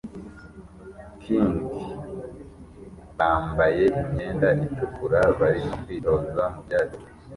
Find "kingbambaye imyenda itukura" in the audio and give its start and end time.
1.21-5.19